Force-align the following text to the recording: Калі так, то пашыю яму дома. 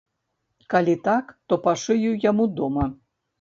Калі 0.73 0.95
так, 1.07 1.29
то 1.51 1.59
пашыю 1.67 2.11
яму 2.25 2.49
дома. 2.63 2.89